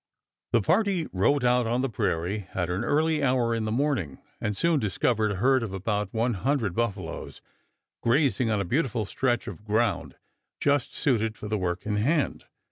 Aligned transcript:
The 0.51 0.63
party 0.63 1.05
rode 1.13 1.45
out 1.45 1.67
on 1.67 1.83
the 1.83 1.87
prairie 1.87 2.47
at 2.55 2.71
an 2.71 2.83
early 2.83 3.21
hour 3.21 3.53
in 3.53 3.65
the 3.65 3.71
morning, 3.71 4.17
and 4.39 4.57
soon 4.57 4.79
discovered 4.79 5.29
a 5.29 5.35
herd 5.35 5.61
of 5.61 5.73
about 5.73 6.11
one 6.11 6.33
hundred 6.33 6.73
buffaloes 6.73 7.39
grazing 8.01 8.49
on 8.49 8.59
a 8.59 8.65
beautiful 8.65 9.05
stretch 9.05 9.45
of 9.47 9.63
ground 9.63 10.15
just 10.59 10.95
suited 10.95 11.37
for 11.37 11.47
the 11.47 11.57
work 11.59 11.85
in 11.85 11.97
hand. 11.97 12.45